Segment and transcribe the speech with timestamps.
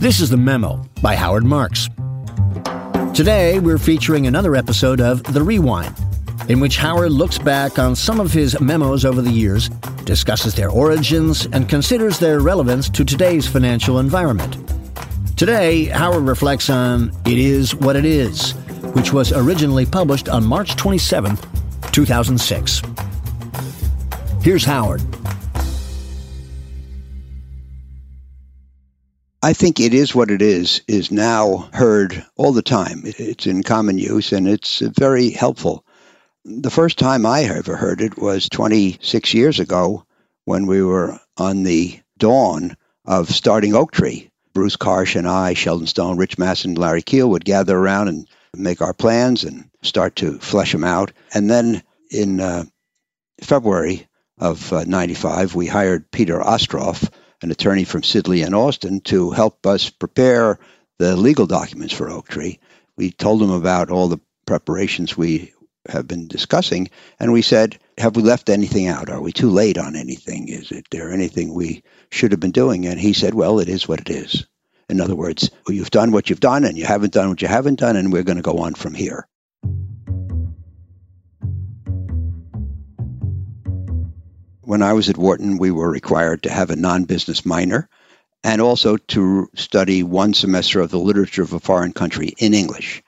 [0.00, 1.90] This is The Memo by Howard Marks.
[3.12, 5.94] Today, we're featuring another episode of The Rewind,
[6.48, 9.68] in which Howard looks back on some of his memos over the years,
[10.06, 14.56] discusses their origins, and considers their relevance to today's financial environment.
[15.36, 18.52] Today, Howard reflects on It Is What It Is,
[18.94, 21.36] which was originally published on March 27,
[21.92, 22.82] 2006.
[24.40, 25.02] Here's Howard.
[29.42, 33.02] I think it is what it is, is now heard all the time.
[33.04, 35.82] It's in common use and it's very helpful.
[36.44, 40.04] The first time I ever heard it was 26 years ago
[40.44, 42.76] when we were on the dawn
[43.06, 44.28] of starting Oaktree.
[44.52, 48.82] Bruce Karsh and I, Sheldon Stone, Rich Masson, Larry Keele would gather around and make
[48.82, 51.12] our plans and start to flesh them out.
[51.32, 52.64] And then in uh,
[53.40, 57.08] February of uh, 95, we hired Peter Ostroff
[57.42, 60.58] an attorney from Sidley and Austin, to help us prepare
[60.98, 62.58] the legal documents for Oaktree.
[62.96, 65.52] We told them about all the preparations we
[65.88, 69.08] have been discussing, and we said, Have we left anything out?
[69.08, 70.48] Are we too late on anything?
[70.48, 72.86] Is it there anything we should have been doing?
[72.86, 74.46] And he said, Well, it is what it is.
[74.88, 77.78] In other words, you've done what you've done, and you haven't done what you haven't
[77.78, 79.26] done, and we're going to go on from here.
[84.70, 87.88] When I was at Wharton, we were required to have a non business minor
[88.44, 93.02] and also to study one semester of the literature of a foreign country in English.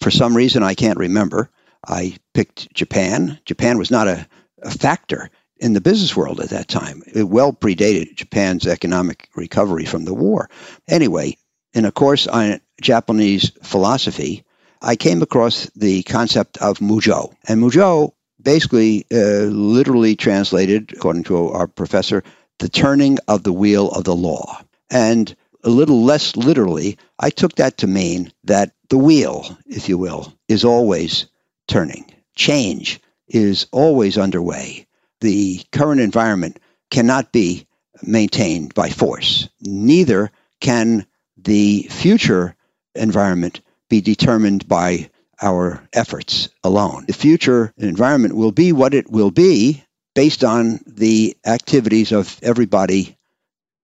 [0.00, 1.50] For some reason I can't remember,
[1.86, 3.38] I picked Japan.
[3.44, 4.26] Japan was not a,
[4.64, 7.04] a factor in the business world at that time.
[7.14, 10.50] It well predated Japan's economic recovery from the war.
[10.88, 11.36] Anyway,
[11.74, 14.42] in a course on Japanese philosophy,
[14.82, 17.36] I came across the concept of Mujo.
[17.46, 22.22] And Mujo basically, uh, literally translated, according to our professor,
[22.58, 24.60] the turning of the wheel of the law.
[24.90, 29.98] And a little less literally, I took that to mean that the wheel, if you
[29.98, 31.26] will, is always
[31.66, 32.10] turning.
[32.34, 34.86] Change is always underway.
[35.20, 36.58] The current environment
[36.90, 37.66] cannot be
[38.02, 39.48] maintained by force.
[39.60, 41.06] Neither can
[41.36, 42.54] the future
[42.94, 45.10] environment be determined by
[45.40, 47.04] our efforts alone.
[47.06, 49.84] The future environment will be what it will be
[50.14, 53.16] based on the activities of everybody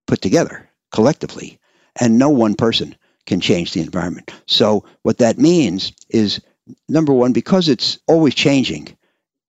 [0.05, 1.59] put together collectively.
[1.99, 2.95] And no one person
[3.25, 4.31] can change the environment.
[4.45, 6.41] So, what that means is
[6.89, 8.97] number one, because it's always changing,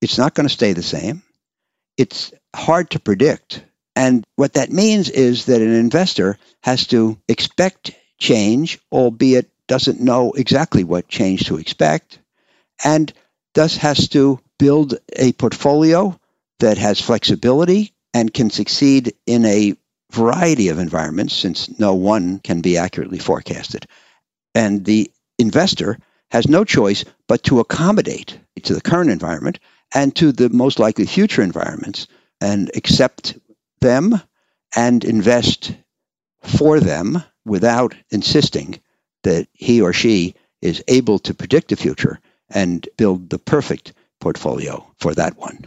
[0.01, 1.23] it's not going to stay the same.
[1.97, 3.65] It's hard to predict.
[3.95, 10.33] And what that means is that an investor has to expect change, albeit doesn't know
[10.33, 12.19] exactly what change to expect,
[12.85, 13.13] and
[13.55, 16.19] thus has to build a portfolio
[16.61, 19.75] that has flexibility and can succeed in a
[20.13, 23.87] variety of environments since no one can be accurately forecasted.
[24.55, 25.99] And the investor
[26.31, 29.59] has no choice but to accommodate to the current environment
[29.95, 32.07] and to the most likely future environments
[32.41, 33.39] and accept
[33.81, 34.21] them
[34.75, 35.75] and invest
[36.43, 38.81] for them without insisting
[39.27, 44.87] that he or she is able to predict the future and build the perfect portfolio
[45.01, 45.67] for that one.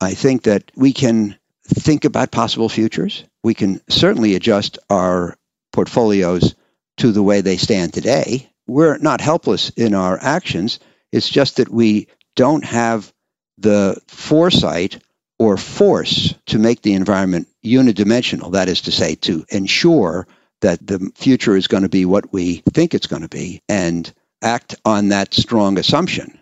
[0.00, 3.24] I think that we can think about possible futures.
[3.42, 5.36] We can certainly adjust our
[5.72, 6.54] portfolios
[6.98, 8.48] to the way they stand today.
[8.68, 10.78] We're not helpless in our actions.
[11.10, 13.12] It's just that we don't have
[13.58, 15.02] the foresight
[15.40, 18.52] or force to make the environment unidimensional.
[18.52, 20.28] That is to say, to ensure
[20.64, 24.10] that the future is going to be what we think it's going to be and
[24.40, 26.38] act on that strong assumption.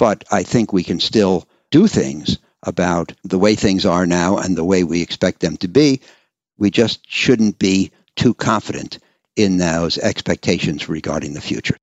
[0.00, 4.56] But I think we can still do things about the way things are now and
[4.56, 6.00] the way we expect them to be.
[6.58, 8.98] We just shouldn't be too confident
[9.36, 11.76] in those expectations regarding the future.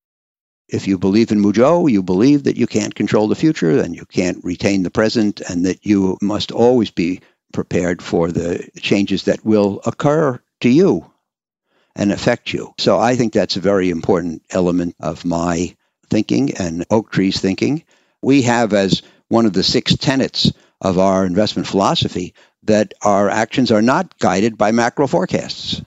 [0.68, 4.06] If you believe in Mujo, you believe that you can't control the future and you
[4.06, 7.22] can't retain the present and that you must always be
[7.54, 11.10] prepared for the changes that will occur to you
[11.96, 12.74] and affect you.
[12.80, 15.76] So I think that's a very important element of my
[16.10, 17.84] thinking and Oaktree's thinking.
[18.22, 20.52] We have as one of the six tenets
[20.82, 25.82] of our investment philosophy that our actions are not guided by macro forecasts.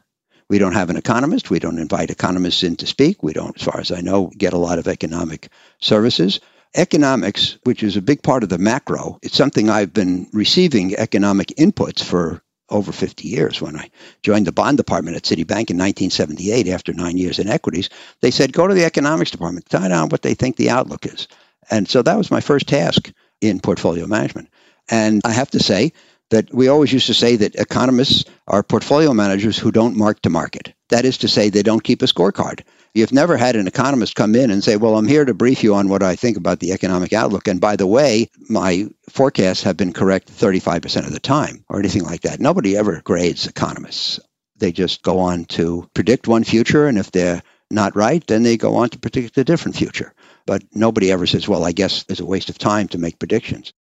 [0.49, 1.51] We don't have an economist.
[1.51, 3.23] We don't invite economists in to speak.
[3.23, 5.49] We don't, as far as I know, get a lot of economic
[5.81, 6.41] services.
[6.75, 11.49] Economics, which is a big part of the macro, it's something I've been receiving economic
[11.59, 13.61] inputs for over 50 years.
[13.61, 13.91] When I
[14.23, 17.91] joined the bond department at Citibank in 1978 after nine years in equities,
[18.21, 21.29] they said, go to the economics department, find out what they think the outlook is.
[21.71, 24.49] And so that was my first task in portfolio management.
[24.89, 25.93] And I have to say
[26.31, 30.31] that we always used to say that economists are portfolio managers who don't mark to
[30.31, 30.75] market.
[30.89, 32.63] That is to say, they don't keep a scorecard.
[32.97, 35.75] You've never had an economist come in and say, Well, I'm here to brief you
[35.75, 37.47] on what I think about the economic outlook.
[37.47, 42.05] And by the way, my forecasts have been correct 35% of the time, or anything
[42.05, 42.41] like that.
[42.41, 44.19] Nobody ever grades economists.
[44.57, 48.57] They just go on to predict one future, and if they're not right, then they
[48.57, 50.15] go on to predict a different future.
[50.47, 53.75] But nobody ever says, Well, I guess it's a waste of time to make predictions.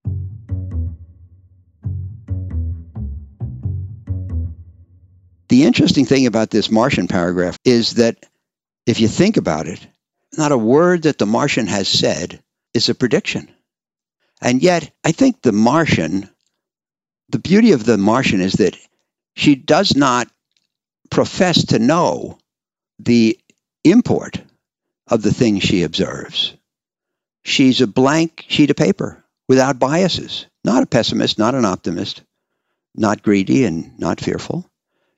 [5.49, 8.27] The interesting thing about this Martian paragraph is that
[8.87, 9.87] if you think about it,
[10.38, 12.43] not a word that the Martian has said
[12.73, 13.49] is a prediction.
[14.41, 16.29] And yet, I think the Martian,
[17.29, 18.77] the beauty of the Martian is that
[19.35, 20.29] she does not
[21.11, 22.38] profess to know
[22.99, 23.38] the
[23.85, 24.41] import
[25.09, 26.55] of the things she observes.
[27.44, 32.23] She's a blank sheet of paper without biases, not a pessimist, not an optimist,
[32.94, 34.69] not greedy and not fearful.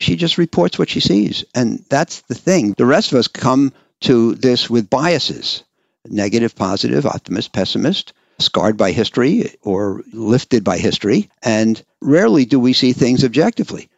[0.01, 1.45] She just reports what she sees.
[1.55, 2.75] And that's the thing.
[2.77, 3.73] The rest of us come
[4.03, 5.65] to this with biases
[6.11, 11.29] negative, positive, optimist, pessimist, scarred by history or lifted by history.
[11.43, 13.91] And rarely do we see things objectively.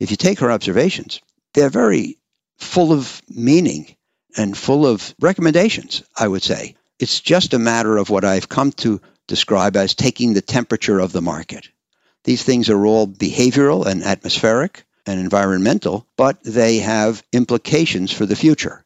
[0.00, 1.20] If you take her observations,
[1.54, 2.18] they're very
[2.58, 3.94] full of meaning
[4.36, 6.74] and full of recommendations, I would say.
[6.98, 11.12] It's just a matter of what I've come to describe as taking the temperature of
[11.12, 11.68] the market.
[12.24, 18.36] These things are all behavioral and atmospheric and environmental, but they have implications for the
[18.36, 18.84] future.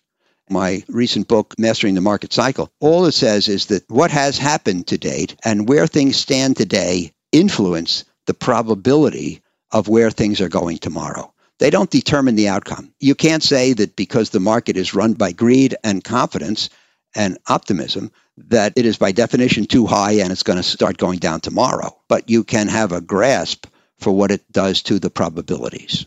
[0.48, 4.86] My recent book, Mastering the Market Cycle, all it says is that what has happened
[4.88, 9.42] to date and where things stand today influence the probability
[9.72, 11.32] of where things are going tomorrow.
[11.58, 12.92] They don't determine the outcome.
[13.00, 16.68] You can't say that because the market is run by greed and confidence
[17.14, 21.18] and optimism that it is by definition too high and it's going to start going
[21.18, 21.96] down tomorrow.
[22.08, 23.66] But you can have a grasp
[23.98, 26.06] for what it does to the probabilities.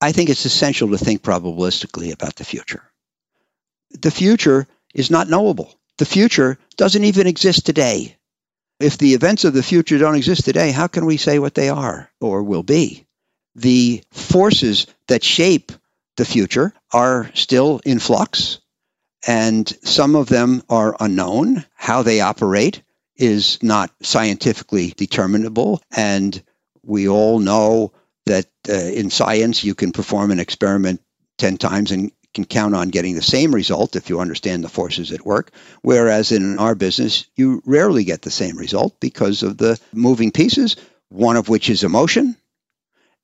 [0.00, 2.82] I think it's essential to think probabilistically about the future.
[3.90, 5.72] The future is not knowable.
[5.98, 8.16] The future doesn't even exist today.
[8.80, 11.68] If the events of the future don't exist today, how can we say what they
[11.68, 13.06] are or will be?
[13.54, 15.70] The forces that shape
[16.16, 18.58] the future are still in flux,
[19.26, 21.64] and some of them are unknown.
[21.74, 22.82] How they operate
[23.16, 26.42] is not scientifically determinable, and
[26.84, 27.92] we all know
[28.26, 31.00] that uh, in science you can perform an experiment
[31.38, 35.12] 10 times and can count on getting the same result if you understand the forces
[35.12, 35.50] at work.
[35.82, 40.76] Whereas in our business, you rarely get the same result because of the moving pieces,
[41.10, 42.36] one of which is emotion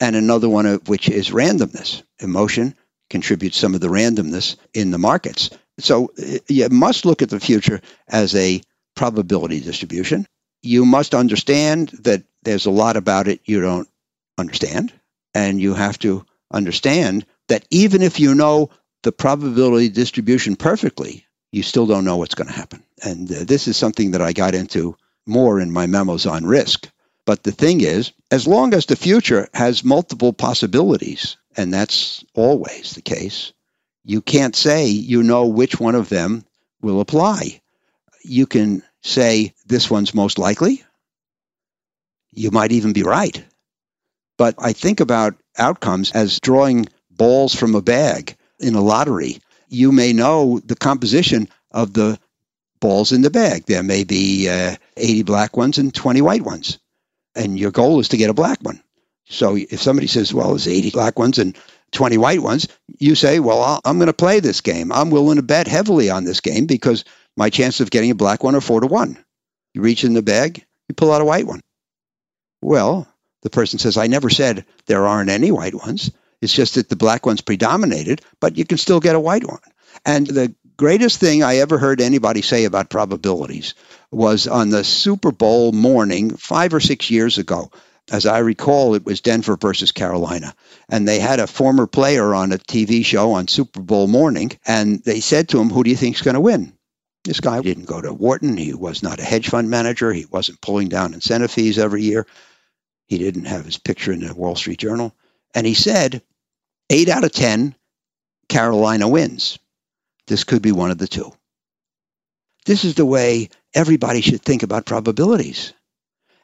[0.00, 2.02] and another one of which is randomness.
[2.20, 2.75] Emotion
[3.10, 5.50] contributes some of the randomness in the markets.
[5.78, 8.60] So uh, you must look at the future as a
[8.94, 10.26] probability distribution.
[10.62, 13.88] You must understand that there's a lot about it you don't
[14.37, 14.93] understand.
[15.35, 18.70] And you have to understand that even if you know
[19.02, 22.82] the probability distribution perfectly, you still don't know what's going to happen.
[23.02, 24.96] And uh, this is something that I got into
[25.26, 26.88] more in my memos on risk.
[27.25, 32.93] But the thing is, as long as the future has multiple possibilities, and that's always
[32.93, 33.52] the case,
[34.05, 36.44] you can't say you know which one of them
[36.81, 37.61] will apply.
[38.23, 40.82] You can say this one's most likely,
[42.38, 43.43] you might even be right.
[44.37, 49.39] But I think about outcomes as drawing balls from a bag in a lottery.
[49.69, 52.19] You may know the composition of the
[52.81, 53.65] balls in the bag.
[53.67, 56.79] There may be uh, 80 black ones and 20 white ones.
[57.34, 58.82] And your goal is to get a black one.
[59.29, 61.56] So if somebody says, well, there's 80 black ones and
[61.93, 64.91] 20 white ones, you say, well, I'm going to play this game.
[64.93, 67.05] I'm willing to bet heavily on this game because
[67.36, 69.22] my chances of getting a black one are four to one.
[69.74, 71.60] You reach in the bag, you pull out a white one.
[72.60, 73.06] Well,
[73.43, 76.10] the person says, I never said there aren't any white ones.
[76.41, 79.60] It's just that the black ones predominated, but you can still get a white one.
[80.05, 83.74] And the greatest thing I ever heard anybody say about probabilities
[84.10, 87.70] was on the Super Bowl morning five or six years ago.
[88.10, 90.55] As I recall, it was Denver versus Carolina.
[90.88, 95.03] And they had a former player on a TV show on Super Bowl morning, and
[95.05, 96.72] they said to him, Who do you think is going to win?
[97.25, 98.56] This guy didn't go to Wharton.
[98.56, 100.13] He was not a hedge fund manager.
[100.13, 102.27] He wasn't pulling down incentive fees every year.
[103.06, 105.15] He didn't have his picture in the Wall Street Journal.
[105.55, 106.22] And he said,
[106.91, 107.75] eight out of 10,
[108.48, 109.58] Carolina wins.
[110.27, 111.32] This could be one of the two.
[112.67, 115.72] This is the way everybody should think about probabilities.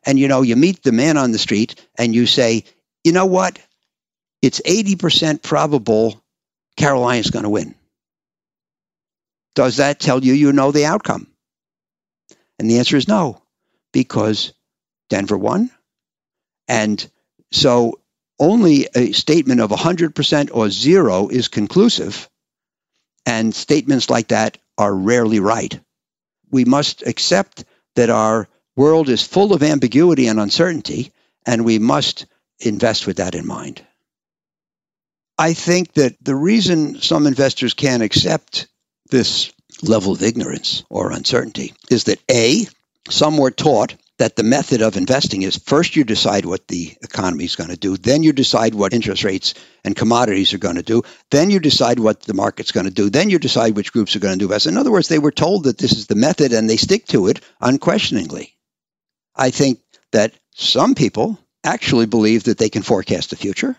[0.06, 2.64] And you know, you meet the man on the street and you say,
[3.04, 3.58] you know what?
[4.42, 6.22] It's 80% probable
[6.76, 7.74] Carolina's going to win.
[9.54, 11.28] Does that tell you you know the outcome?
[12.58, 13.42] And the answer is no,
[13.92, 14.52] because
[15.10, 15.70] Denver won
[16.68, 17.06] And
[17.52, 18.00] so
[18.38, 22.28] only a statement of 100% or zero is conclusive,
[23.26, 25.78] and statements like that are rarely right.
[26.50, 27.64] We must accept
[27.96, 31.12] that our world is full of ambiguity and uncertainty,
[31.46, 32.26] and we must
[32.60, 33.84] invest with that in mind.
[35.38, 38.68] I think that the reason some investors can't accept
[39.14, 42.66] this level of ignorance or uncertainty is that A,
[43.08, 47.44] some were taught that the method of investing is first you decide what the economy
[47.44, 49.54] is going to do, then you decide what interest rates
[49.84, 53.08] and commodities are going to do, then you decide what the market's going to do,
[53.08, 54.66] then you decide which groups are going to do best.
[54.66, 57.28] In other words, they were told that this is the method and they stick to
[57.28, 58.52] it unquestioningly.
[59.36, 59.78] I think
[60.10, 63.76] that some people actually believe that they can forecast the future.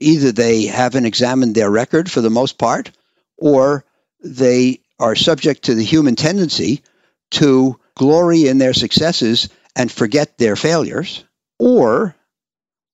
[0.00, 2.90] Either they haven't examined their record for the most part,
[3.36, 3.84] or
[4.22, 6.82] they are subject to the human tendency
[7.32, 11.24] to glory in their successes and forget their failures,
[11.58, 12.14] or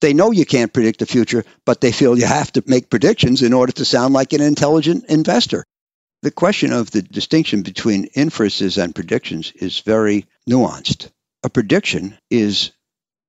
[0.00, 3.42] they know you can't predict the future, but they feel you have to make predictions
[3.42, 5.64] in order to sound like an intelligent investor.
[6.22, 11.10] The question of the distinction between inferences and predictions is very nuanced.
[11.42, 12.72] A prediction is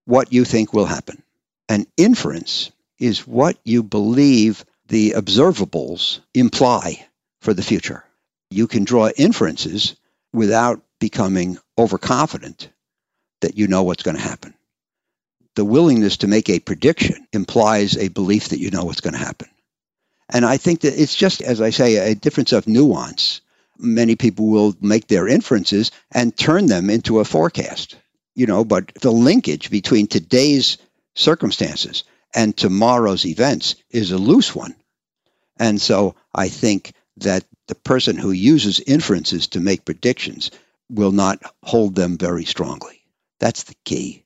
[0.06, 1.22] what you think will happen.
[1.70, 7.06] An inference is what you believe the observables imply
[7.42, 8.04] for the future.
[8.50, 9.96] You can draw inferences
[10.34, 12.70] without becoming overconfident
[13.42, 14.54] that you know what's going to happen.
[15.56, 19.20] The willingness to make a prediction implies a belief that you know what's going to
[19.20, 19.50] happen.
[20.30, 23.42] And I think that it's just, as I say, a difference of nuance.
[23.80, 27.96] Many people will make their inferences and turn them into a forecast,
[28.36, 30.78] you know, but the linkage between today's
[31.16, 32.04] circumstances
[32.36, 34.76] and tomorrow's events is a loose one.
[35.60, 40.52] And so I think that the person who uses inferences to make predictions
[40.90, 43.02] will not hold them very strongly.
[43.40, 44.24] That's the key.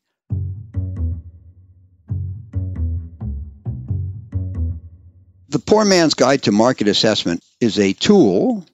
[5.50, 8.66] The Poor Man's Guide to Market Assessment is a tool,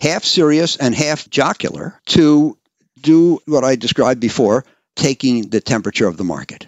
[0.00, 2.58] half serious and half jocular, to
[3.00, 4.64] do what I described before
[4.96, 6.66] taking the temperature of the market.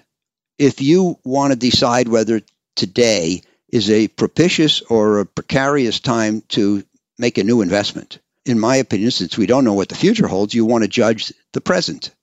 [0.58, 2.40] If you want to decide whether
[2.76, 6.84] today is a propitious or a precarious time to
[7.18, 10.54] make a new investment, in my opinion, since we don't know what the future holds,
[10.54, 12.14] you want to judge the present.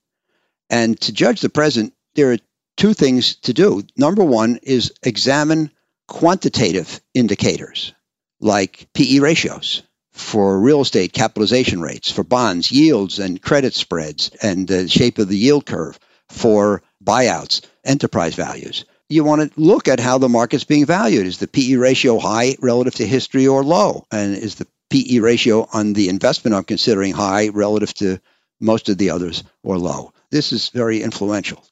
[0.68, 2.38] And to judge the present, there are
[2.76, 3.82] two things to do.
[3.96, 5.70] Number one is examine
[6.08, 7.94] quantitative indicators
[8.40, 14.66] like PE ratios for real estate capitalization rates, for bonds, yields and credit spreads, and
[14.66, 15.98] the shape of the yield curve
[16.28, 18.84] for buyouts, enterprise values.
[19.08, 21.26] You want to look at how the market's being valued.
[21.26, 24.04] Is the PE ratio high relative to history or low?
[24.10, 28.20] And is the PE ratio on the investment I'm considering high relative to
[28.60, 30.12] most of the others or low.
[30.30, 31.64] This is very influential.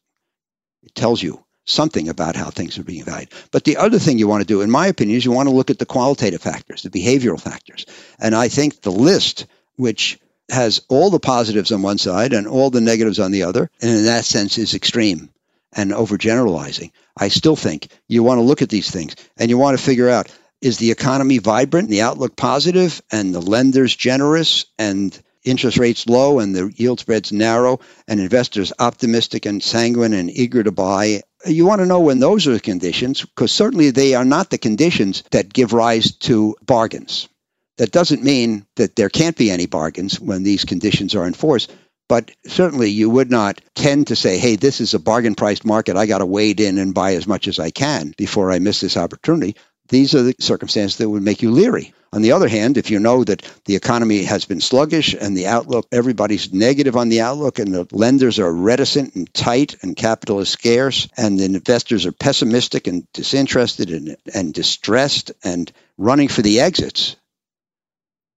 [0.83, 3.31] It tells you something about how things are being valued.
[3.51, 5.55] But the other thing you want to do, in my opinion, is you want to
[5.55, 7.87] look at the qualitative factors, the behavioral factors.
[8.19, 10.19] And I think the list, which
[10.51, 13.91] has all the positives on one side and all the negatives on the other, and
[13.91, 15.31] in that sense is extreme
[15.77, 16.91] and overgeneralizing.
[17.17, 20.09] I still think you want to look at these things and you want to figure
[20.09, 20.31] out
[20.65, 26.09] is the economy vibrant, and the outlook positive, and the lenders generous, and interest rates
[26.09, 31.21] low, and the yield spreads narrow, and investors optimistic and sanguine and eager to buy?
[31.45, 34.57] You want to know when those are the conditions, because certainly they are not the
[34.57, 37.29] conditions that give rise to bargains.
[37.77, 41.71] That doesn't mean that there can't be any bargains when these conditions are enforced.
[42.09, 45.97] But certainly you would not tend to say, hey, this is a bargain priced market.
[45.97, 48.81] I got to wade in and buy as much as I can before I miss
[48.81, 49.57] this opportunity.
[49.89, 51.93] These are the circumstances that would make you leery.
[52.13, 55.47] On the other hand, if you know that the economy has been sluggish and the
[55.49, 60.41] outlook, everybody's negative on the outlook, and the lenders are reticent and tight, and capital
[60.41, 66.43] is scarce, and the investors are pessimistic and disinterested and, and distressed and running for
[66.43, 67.17] the exits,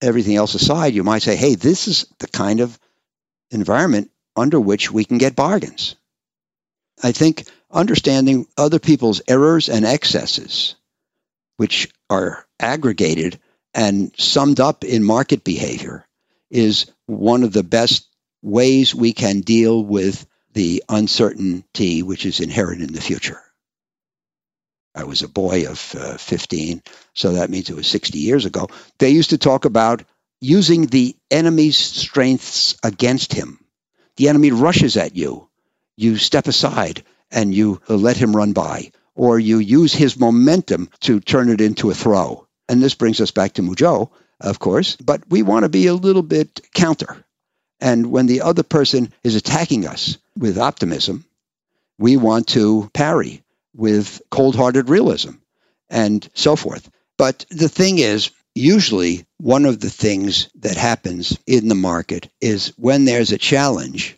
[0.01, 2.77] everything else aside, you might say, hey, this is the kind of
[3.51, 5.96] environment under which we can get bargains.
[7.04, 10.75] I think understanding other people's errors and excesses
[11.58, 13.39] which are aggregated
[13.74, 16.08] and summed up in market behavior,
[16.50, 18.08] is one of the best
[18.42, 23.42] ways we can deal with the uncertainty which is inherent in the future.
[24.96, 26.82] I was a boy of uh, 15,
[27.13, 28.70] so that means it was 60 years ago.
[28.98, 30.04] They used to talk about
[30.39, 33.60] using the enemy's strengths against him.
[34.17, 35.50] The enemy rushes at you.
[35.96, 41.20] You step aside and you let him run by or you use his momentum to
[41.20, 42.48] turn it into a throw.
[42.70, 45.96] And this brings us back to Mujo, of course, but we want to be a
[45.96, 47.25] little bit counter.
[47.79, 51.25] And when the other person is attacking us with optimism,
[51.98, 53.44] we want to parry
[53.75, 55.32] with cold hearted realism
[55.89, 56.89] and so forth.
[57.17, 62.74] But the thing is, usually one of the things that happens in the market is
[62.77, 64.17] when there's a challenge,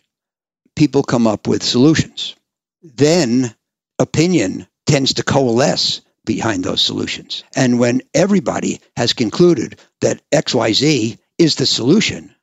[0.76, 2.36] people come up with solutions.
[2.82, 3.54] Then
[3.98, 7.44] opinion tends to coalesce behind those solutions.
[7.54, 12.34] And when everybody has concluded that XYZ is the solution,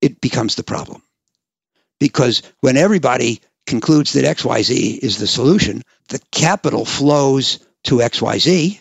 [0.00, 1.02] it becomes the problem.
[2.00, 8.78] Because when everybody concludes that XYZ is the solution, the capital flows to XYZ.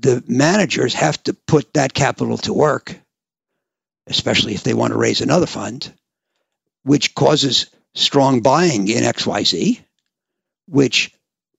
[0.00, 2.96] The managers have to put that capital to work,
[4.06, 5.92] especially if they want to raise another fund,
[6.84, 9.80] which causes strong buying in XYZ,
[10.66, 11.12] which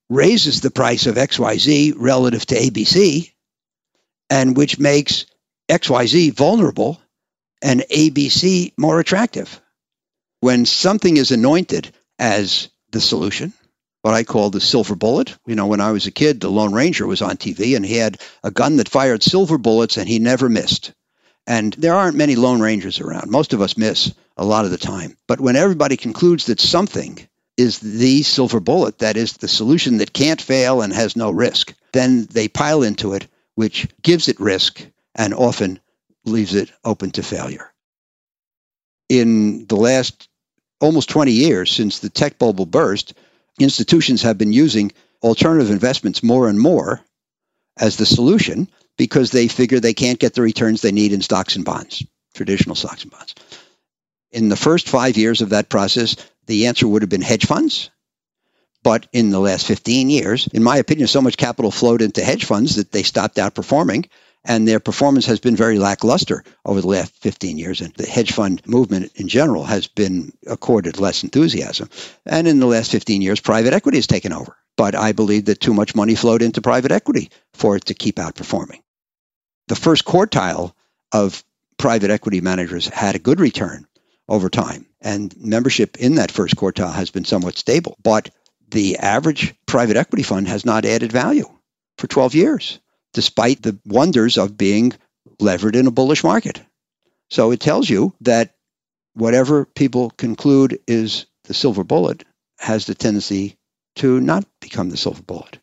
[0.09, 3.31] raises the price of XYZ relative to ABC,
[4.29, 5.25] and which makes
[5.69, 7.01] XYZ vulnerable
[7.61, 9.61] and ABC more attractive.
[10.39, 13.53] When something is anointed as the solution,
[14.01, 15.37] what I call the silver bullet.
[15.45, 17.95] You know, when I was a kid, the Lone Ranger was on TV and he
[17.95, 20.93] had a gun that fired silver bullets and he never missed.
[21.47, 23.31] And there aren't many Lone Rangers around.
[23.31, 25.17] Most of us miss a lot of the time.
[25.27, 27.27] But when everybody concludes that something
[27.57, 31.73] is the silver bullet, that is the solution that can't fail and has no risk,
[31.91, 35.79] then they pile into it, which gives it risk and often
[36.23, 37.73] leaves it open to failure.
[39.09, 40.29] In the last
[40.79, 43.13] almost 20 years since the tech bubble burst,
[43.59, 47.01] institutions have been using alternative investments more and more
[47.77, 51.55] as the solution because they figure they can't get the returns they need in stocks
[51.55, 53.35] and bonds, traditional stocks and bonds.
[54.31, 57.89] In the first five years of that process, the answer would have been hedge funds.
[58.83, 62.45] But in the last 15 years, in my opinion, so much capital flowed into hedge
[62.45, 64.07] funds that they stopped outperforming
[64.45, 67.81] and their performance has been very lackluster over the last 15 years.
[67.81, 71.89] And the hedge fund movement in general has been accorded less enthusiasm.
[72.25, 74.55] And in the last 15 years, private equity has taken over.
[74.77, 78.15] But I believe that too much money flowed into private equity for it to keep
[78.15, 78.81] outperforming.
[79.67, 80.73] The first quartile
[81.11, 81.43] of
[81.77, 83.87] private equity managers had a good return
[84.27, 84.85] over time.
[85.01, 87.97] And membership in that first quartile has been somewhat stable.
[88.01, 88.29] But
[88.69, 91.47] the average private equity fund has not added value
[91.97, 92.79] for 12 years
[93.13, 94.93] despite the wonders of being
[95.39, 96.61] levered in a bullish market.
[97.29, 98.55] So it tells you that
[99.13, 102.23] whatever people conclude is the silver bullet
[102.59, 103.57] has the tendency
[103.95, 105.59] to not become the silver bullet.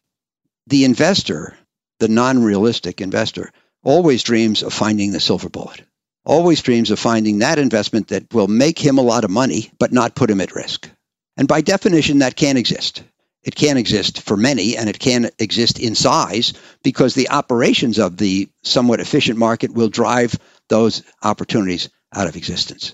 [0.66, 1.56] The investor,
[2.00, 5.82] the non realistic investor, always dreams of finding the silver bullet,
[6.24, 9.92] always dreams of finding that investment that will make him a lot of money but
[9.92, 10.90] not put him at risk.
[11.36, 13.02] And by definition, that can't exist.
[13.46, 18.16] It can exist for many and it can exist in size because the operations of
[18.16, 20.36] the somewhat efficient market will drive
[20.68, 22.92] those opportunities out of existence.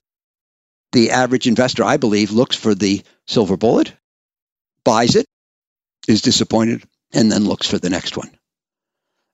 [0.92, 3.94] The average investor, I believe, looks for the silver bullet,
[4.84, 5.24] buys it,
[6.06, 6.82] is disappointed,
[7.14, 8.30] and then looks for the next one.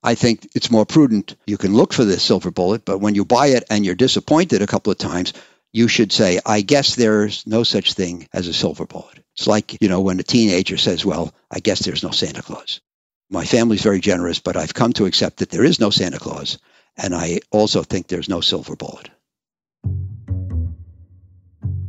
[0.04, 1.34] I think it's more prudent.
[1.48, 4.62] You can look for the silver bullet, but when you buy it and you're disappointed
[4.62, 5.32] a couple of times,
[5.72, 9.24] you should say, I guess there's no such thing as a silver bullet.
[9.38, 12.80] It's like, you know, when a teenager says, well, I guess there's no Santa Claus.
[13.30, 16.58] My family's very generous, but I've come to accept that there is no Santa Claus.
[16.96, 19.10] And I also think there's no silver bullet.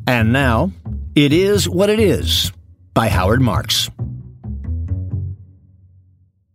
[0.06, 0.72] And now,
[1.16, 2.52] It Is What It Is
[2.94, 3.90] by Howard Marks.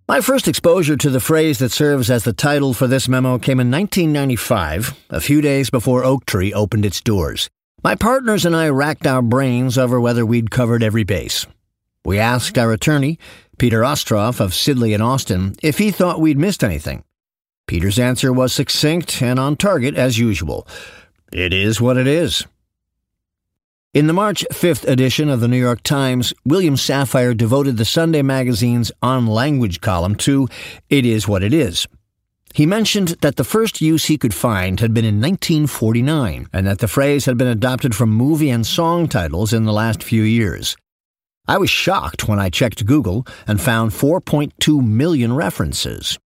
[0.06, 3.58] My first exposure to the phrase that serves as the title for this memo came
[3.58, 7.50] in 1995, a few days before Oaktree opened its doors.
[7.84, 11.46] My partners and I racked our brains over whether we'd covered every base.
[12.02, 13.18] We asked our attorney,
[13.58, 17.04] Peter Ostroff of Sidley and Austin, if he thought we'd missed anything.
[17.66, 20.66] Peter's answer was succinct and on target as usual.
[21.30, 22.46] It is what it is.
[23.92, 28.22] In the March 5th edition of the New York Times, William Safire devoted the Sunday
[28.22, 30.48] magazine's On Language column to
[30.88, 31.86] It Is What It Is.
[32.54, 36.78] He mentioned that the first use he could find had been in 1949, and that
[36.78, 40.76] the phrase had been adopted from movie and song titles in the last few years.
[41.48, 46.16] I was shocked when I checked Google and found 4.2 million references.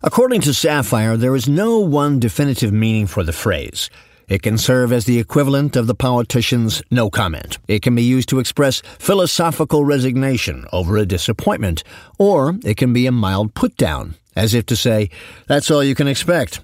[0.00, 3.90] According to Safire, there is no one definitive meaning for the phrase.
[4.28, 7.58] It can serve as the equivalent of the politician's no comment.
[7.68, 11.84] It can be used to express philosophical resignation over a disappointment,
[12.18, 15.10] or it can be a mild put down, as if to say,
[15.46, 16.60] That's all you can expect.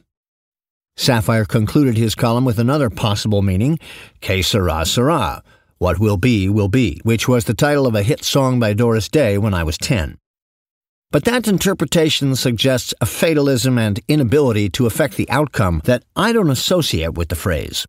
[0.98, 3.79] Safire concluded his column with another possible meaning,
[4.20, 5.42] Que sera, sera.
[5.79, 9.09] What will be, will be, which was the title of a hit song by Doris
[9.09, 10.18] Day when I was 10.
[11.12, 16.48] But that interpretation suggests a fatalism and inability to affect the outcome that I don't
[16.48, 17.87] associate with the phrase.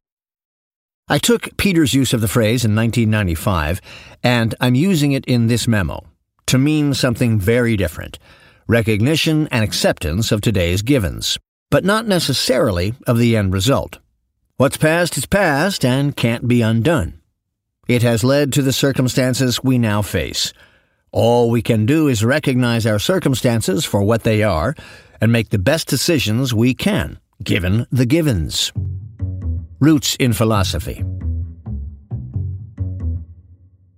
[1.07, 3.79] I took Peter's use of the phrase in 1995,
[4.23, 6.03] and I'm using it in this memo
[6.47, 8.19] to mean something very different
[8.67, 11.37] recognition and acceptance of today's givens,
[11.69, 13.99] but not necessarily of the end result.
[14.57, 17.21] What's past is past and can't be undone.
[17.87, 20.53] It has led to the circumstances we now face.
[21.13, 24.73] All we can do is recognize our circumstances for what they are
[25.21, 28.73] and make the best decisions we can, given the givens.
[29.79, 31.03] Roots in Philosophy.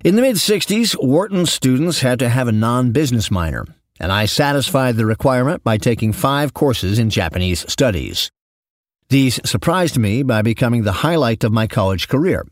[0.03, 3.65] In the mid 60s, Wharton students had to have a non business minor,
[3.97, 8.29] and I satisfied the requirement by taking five courses in Japanese studies.
[9.07, 12.45] These surprised me by becoming the highlight of my college career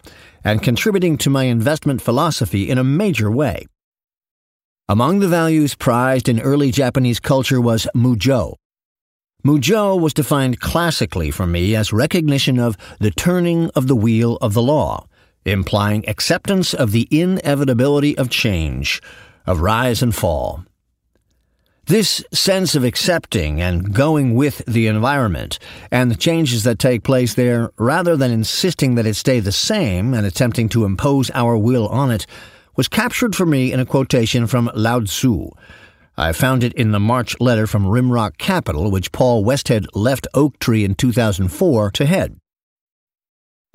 [0.46, 3.66] and contributing to my investment philosophy in a major way.
[4.90, 8.56] Among the values prized in early Japanese culture was mujo,
[9.46, 14.54] Mujo was defined classically for me as recognition of the turning of the wheel of
[14.54, 15.06] the law,
[15.44, 19.02] implying acceptance of the inevitability of change,
[19.46, 20.64] of rise and fall.
[21.88, 25.60] This sense of accepting and going with the environment
[25.92, 30.14] and the changes that take place there, rather than insisting that it stay the same
[30.14, 32.26] and attempting to impose our will on it,
[32.76, 35.50] was captured for me in a quotation from Lao Tzu,
[36.16, 40.84] I found it in the March letter from Rimrock Capital, which Paul Westhead left Oaktree
[40.84, 42.38] in 2004 to head.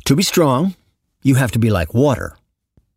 [0.05, 0.77] To be strong,
[1.23, 2.37] you have to be like water.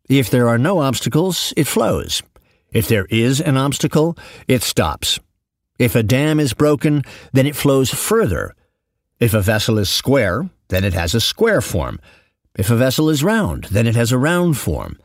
[0.08, 2.22] If there are no obstacles, it flows.
[2.70, 5.18] If there is an obstacle, it stops.
[5.76, 8.54] If a dam is broken, then it flows further.
[9.18, 11.98] If a vessel is square, then it has a square form.
[12.54, 14.98] If a vessel is round, then it has a round form.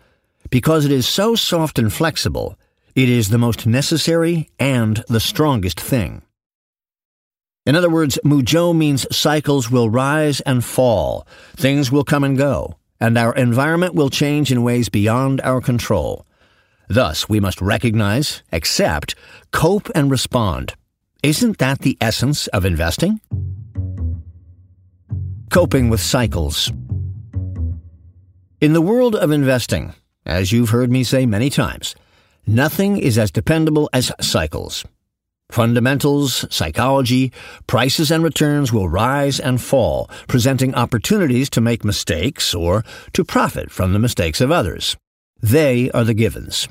[0.49, 2.57] Because it is so soft and flexible,
[2.95, 6.21] it is the most necessary and the strongest thing.
[7.65, 12.77] In other words, Mujo means cycles will rise and fall, things will come and go,
[12.99, 16.25] and our environment will change in ways beyond our control.
[16.87, 19.15] Thus, we must recognize, accept,
[19.51, 20.75] cope, and respond.
[21.21, 23.19] Isn't that the essence of investing?
[25.51, 26.71] Coping with cycles.
[28.61, 29.93] In the world of investing,
[30.27, 31.95] as you've heard me say many times,
[32.49, 34.85] Nothing is as dependable as cycles.
[35.49, 37.33] Fundamentals, psychology,
[37.67, 43.69] prices and returns will rise and fall, presenting opportunities to make mistakes or to profit
[43.69, 44.95] from the mistakes of others.
[45.41, 46.69] They are the givens.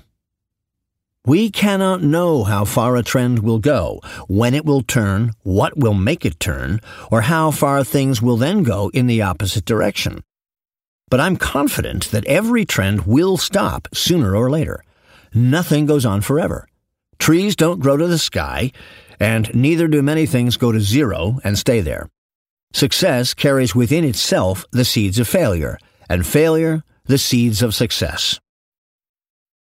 [1.27, 5.93] We cannot know how far a trend will go, when it will turn, what will
[5.93, 10.23] make it turn, or how far things will then go in the opposite direction.
[11.09, 14.83] But I'm confident that every trend will stop sooner or later
[15.35, 16.67] nothing goes on forever.
[17.19, 18.73] Trees don't grow to the sky,
[19.21, 22.09] and neither do many things go to zero and stay there.
[22.73, 28.41] Success carries within itself the seeds of failure, and failure the seeds of success.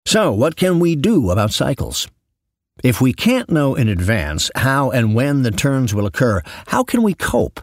[0.06, 2.08] So, what can we do about cycles?
[2.84, 7.04] If we can't know in advance how and when the turns will occur, how can
[7.04, 7.60] we cope?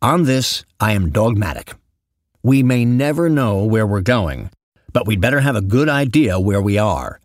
[0.00, 1.74] On this, I am dogmatic.
[2.42, 4.50] We may never know where we're going,
[4.92, 7.20] but we'd better have a good idea where we are.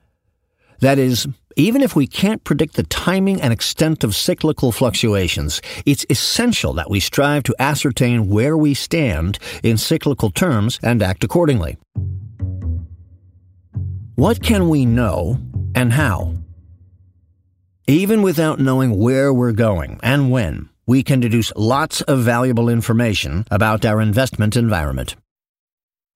[0.79, 6.05] That is, even if we can't predict the timing and extent of cyclical fluctuations, it's
[6.07, 11.77] essential that we strive to ascertain where we stand in cyclical terms and act accordingly.
[14.13, 15.39] What can we know
[15.73, 16.35] and how?
[17.87, 23.45] Even without knowing where we're going and when, we can deduce lots of valuable information
[23.51, 25.15] about our investment environment.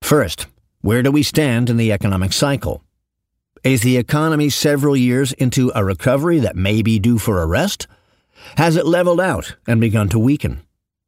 [0.02, 0.48] First,
[0.80, 2.82] where do we stand in the economic cycle?
[3.64, 7.86] Is the economy several years into a recovery that may be due for a rest?
[8.58, 10.62] Has it leveled out and begun to weaken?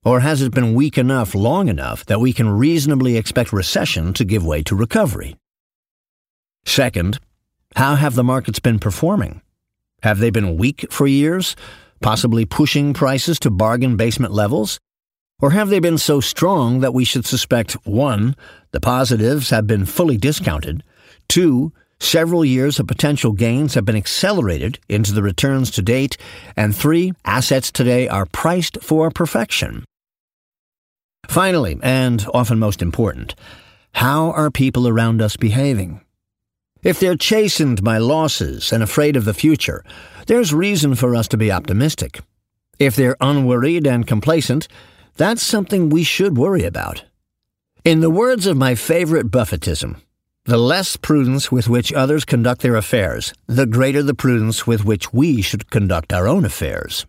[0.05, 4.25] Or has it been weak enough long enough that we can reasonably expect recession to
[4.25, 5.37] give way to recovery?
[6.65, 7.19] Second,
[7.75, 9.41] how have the markets been performing?
[10.03, 11.55] Have they been weak for years,
[12.03, 14.79] possibly pushing prices to bargain basement levels?
[15.41, 18.35] Or have they been so strong that we should suspect 1.
[18.71, 20.83] The positives have been fully discounted,
[21.29, 21.71] 2.
[21.99, 26.17] Several years of potential gains have been accelerated into the returns to date,
[26.57, 29.85] and three, assets today are priced for perfection.
[31.27, 33.35] Finally, and often most important,
[33.93, 36.01] how are people around us behaving?
[36.83, 39.85] If they're chastened by losses and afraid of the future,
[40.27, 42.19] there's reason for us to be optimistic.
[42.77, 44.67] If they're unworried and complacent,
[45.15, 47.05] that's something we should worry about.
[47.85, 50.01] In the words of my favorite Buffettism,
[50.43, 55.13] the less prudence with which others conduct their affairs, the greater the prudence with which
[55.13, 57.05] we should conduct our own affairs.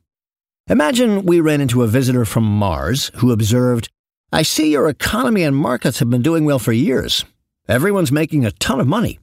[0.69, 3.89] Imagine we ran into a visitor from Mars who observed,
[4.31, 7.25] I see your economy and markets have been doing well for years.
[7.67, 9.19] Everyone's making a ton of money.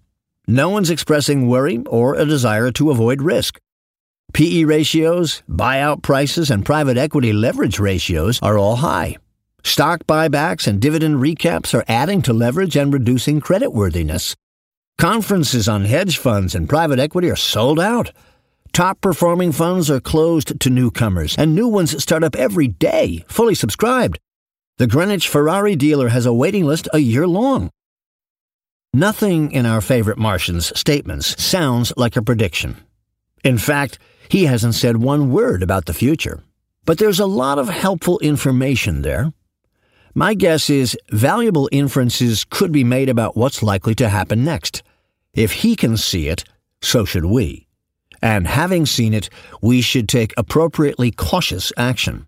[0.48, 3.60] No one's expressing worry or a desire to avoid risk.
[4.34, 9.18] PE ratios, buyout prices, and private equity leverage ratios are all high.
[9.64, 14.36] Stock buybacks and dividend recaps are adding to leverage and reducing creditworthiness.
[14.98, 18.12] Conferences on hedge funds and private equity are sold out.
[18.74, 23.54] Top performing funds are closed to newcomers, and new ones start up every day, fully
[23.54, 24.18] subscribed.
[24.78, 27.70] The Greenwich Ferrari dealer has a waiting list a year long.
[28.94, 32.76] Nothing in our favorite Martian's statements sounds like a prediction.
[33.42, 36.44] In fact, he hasn't said one word about the future.
[36.84, 39.32] But there's a lot of helpful information there.
[40.14, 44.84] My guess is valuable inferences could be made about what's likely to happen next.
[45.34, 46.44] If he can see it,
[46.82, 47.68] so should we.
[48.22, 49.30] And having seen it,
[49.62, 52.28] we should take appropriately cautious action.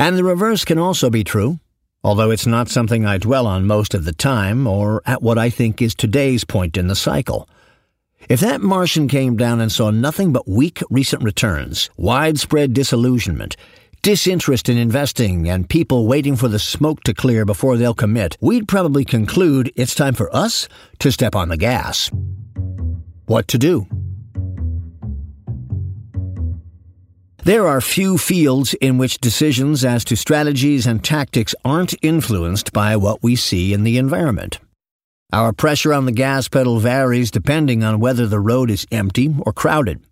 [0.00, 1.60] And the reverse can also be true,
[2.02, 5.50] although it's not something I dwell on most of the time or at what I
[5.50, 7.48] think is today's point in the cycle.
[8.28, 13.56] If that Martian came down and saw nothing but weak recent returns, widespread disillusionment,
[14.02, 18.68] disinterest in investing, and people waiting for the smoke to clear before they'll commit, we'd
[18.68, 22.10] probably conclude it's time for us to step on the gas.
[23.26, 23.86] What to do?
[27.44, 32.96] There are few fields in which decisions as to strategies and tactics aren't influenced by
[32.96, 34.58] what we see in the environment.
[35.32, 39.54] Our pressure on the gas pedal varies depending on whether the road is empty or
[39.54, 40.02] crowded.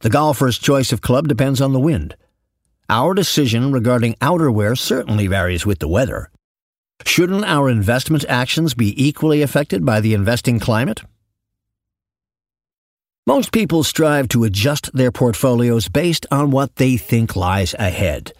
[0.00, 2.14] The golfer's choice of club depends on the wind.
[2.90, 6.30] Our decision regarding outerwear certainly varies with the weather.
[7.06, 11.02] Shouldn't our investment actions be equally affected by the investing climate?
[13.36, 18.32] Most people strive to adjust their portfolios based on what they think lies ahead.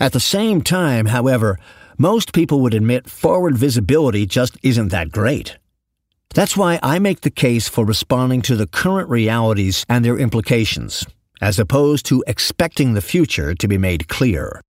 [0.00, 1.56] At the same time, however,
[1.98, 5.56] most people would admit forward visibility just isn't that great.
[6.34, 11.06] That's why I make the case for responding to the current realities and their implications,
[11.40, 14.60] as opposed to expecting the future to be made clear.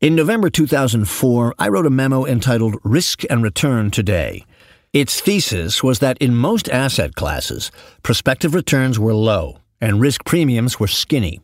[0.00, 4.46] In November 2004, I wrote a memo entitled Risk and Return Today.
[4.92, 7.70] Its thesis was that in most asset classes,
[8.02, 11.40] prospective returns were low and risk premiums were skinny.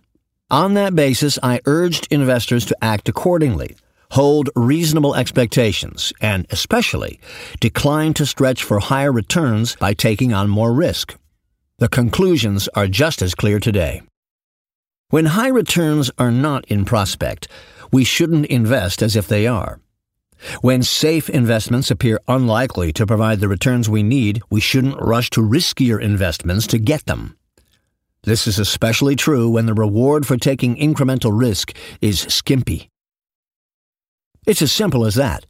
[0.51, 3.77] On that basis, I urged investors to act accordingly,
[4.13, 7.21] hold reasonable expectations, and especially
[7.61, 11.17] decline to stretch for higher returns by taking on more risk.
[11.79, 14.03] The conclusions are just as clear today.
[15.11, 17.47] When high returns are not in prospect,
[17.93, 19.81] we shouldn't invest as if they are.
[20.61, 25.41] When safe investments appear unlikely to provide the returns we need, we shouldn't rush to
[25.41, 27.37] riskier investments to get them.
[28.25, 32.89] This is especially true when the reward for taking incremental risk is skimpy.
[34.47, 35.47] It's as simple as that.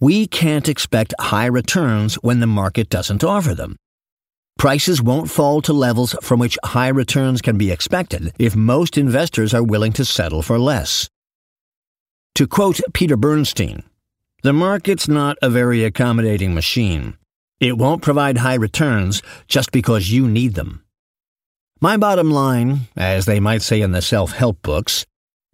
[0.00, 3.76] We can't expect high returns when the market doesn't offer them.
[4.58, 9.52] Prices won't fall to levels from which high returns can be expected if most investors
[9.52, 11.08] are willing to settle for less.
[12.36, 13.82] To quote Peter Bernstein,
[14.42, 17.16] the market's not a very accommodating machine.
[17.58, 20.84] It won't provide high returns just because you need them.
[21.80, 25.04] My bottom line, as they might say in the self help books,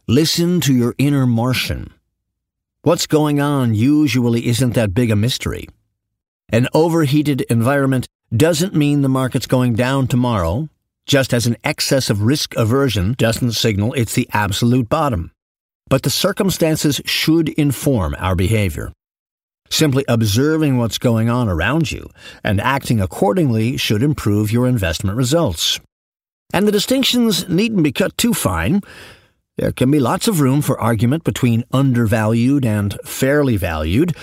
[0.07, 1.93] listen to your inner Martian.
[2.83, 5.69] What's going on usually isn't that big a mystery.
[6.49, 10.69] An overheated environment doesn't mean the market's going down tomorrow,
[11.07, 15.32] just as an excess of risk aversion doesn't signal it's the absolute bottom.
[15.93, 18.95] But the circumstances should inform our behavior.
[19.69, 22.09] Simply observing what's going on around you
[22.43, 25.81] and acting accordingly should improve your investment results.
[26.51, 28.81] And the distinctions needn't be cut too fine.
[29.59, 34.17] There can be lots of room for argument between undervalued and fairly valued,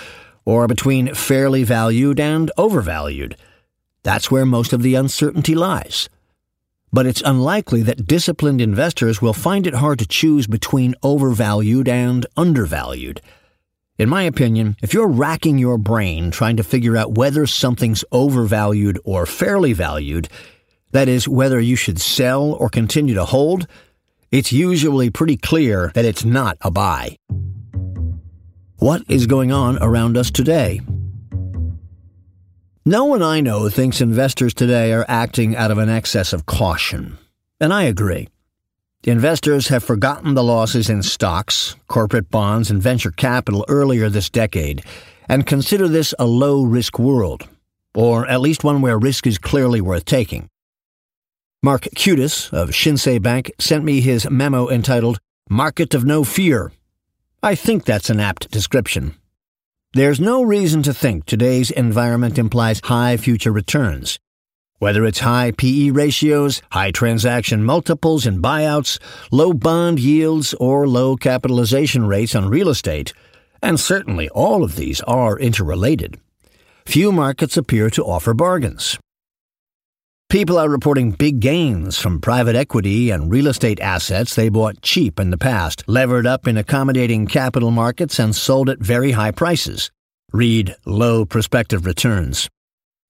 [0.44, 3.36] or between fairly valued and overvalued.
[4.02, 6.08] That's where most of the uncertainty lies.
[6.92, 12.26] But it's unlikely that disciplined investors will find it hard to choose between overvalued and
[12.36, 13.20] undervalued.
[13.98, 18.98] In my opinion, if you're racking your brain trying to figure out whether something's overvalued
[19.04, 20.28] or fairly valued,
[20.92, 23.66] that is, whether you should sell or continue to hold,
[24.32, 27.16] it's usually pretty clear that it's not a buy.
[28.78, 30.80] What is going on around us today?
[32.90, 37.18] No one I know thinks investors today are acting out of an excess of caution,
[37.60, 38.26] and I agree.
[39.04, 44.84] Investors have forgotten the losses in stocks, corporate bonds, and venture capital earlier this decade
[45.28, 47.48] and consider this a low risk world,
[47.94, 50.48] or at least one where risk is clearly worth taking.
[51.62, 56.72] Mark Cutis of Shinsei Bank sent me his memo entitled Market of No Fear
[57.42, 59.14] I think that's an apt description.
[59.92, 64.20] There's no reason to think today's environment implies high future returns.
[64.78, 69.00] Whether it's high PE ratios, high transaction multiples and buyouts,
[69.32, 73.12] low bond yields, or low capitalization rates on real estate,
[73.64, 76.20] and certainly all of these are interrelated,
[76.86, 78.96] few markets appear to offer bargains.
[80.30, 85.18] People are reporting big gains from private equity and real estate assets they bought cheap
[85.18, 89.90] in the past, levered up in accommodating capital markets and sold at very high prices.
[90.32, 92.48] Read low prospective returns.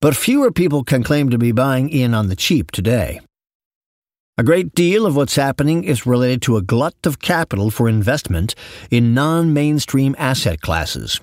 [0.01, 3.21] But fewer people can claim to be buying in on the cheap today.
[4.39, 8.55] A great deal of what's happening is related to a glut of capital for investment
[8.91, 11.21] in non mainstream asset classes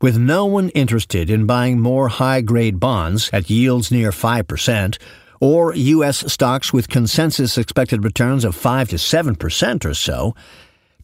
[0.00, 4.98] with no one interested in buying more high grade bonds at yields near 5%,
[5.40, 6.32] or U.S.
[6.32, 10.34] stocks with consensus expected returns of 5 to 7% or so,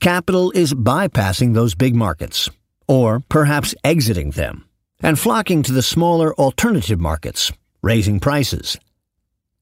[0.01, 2.49] capital is bypassing those big markets,
[2.87, 4.65] or perhaps exiting them,
[5.01, 7.53] and flocking to the smaller alternative markets,
[7.83, 8.79] raising prices.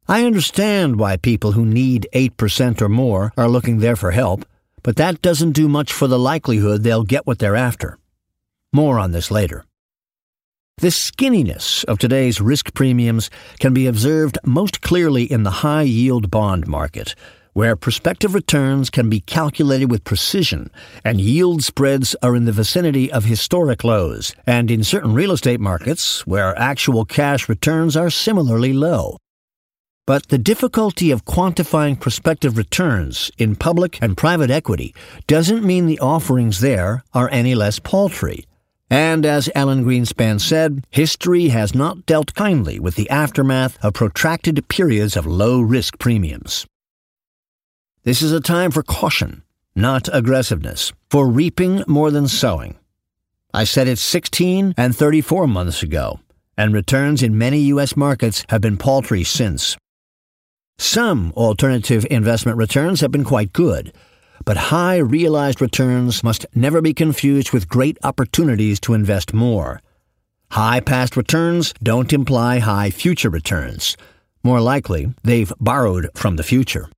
[0.08, 4.44] I understand why people who need 8% or more are looking there for help,
[4.82, 7.98] but that doesn't do much for the likelihood they'll get what they're after.
[8.72, 9.66] More on this later.
[10.78, 13.28] The skinniness of today's risk premiums
[13.60, 17.14] can be observed most clearly in the high yield bond market,
[17.52, 20.70] where prospective returns can be calculated with precision
[21.04, 25.60] and yield spreads are in the vicinity of historic lows, and in certain real estate
[25.60, 29.18] markets where actual cash returns are similarly low.
[30.06, 34.94] But the difficulty of quantifying prospective returns in public and private equity
[35.26, 38.46] doesn't mean the offerings there are any less paltry.
[38.92, 44.68] And as Alan Greenspan said, history has not dealt kindly with the aftermath of protracted
[44.68, 46.66] periods of low risk premiums.
[48.02, 52.76] This is a time for caution, not aggressiveness, for reaping more than sowing.
[53.54, 56.20] I said it 16 and 34 months ago,
[56.58, 57.96] and returns in many U.S.
[57.96, 59.74] markets have been paltry since.
[60.76, 63.94] Some alternative investment returns have been quite good
[64.44, 69.80] but high realized returns must never be confused with great opportunities to invest more.
[70.50, 73.96] High past returns don't imply high future returns.
[74.44, 76.88] More likely, they've borrowed from the future.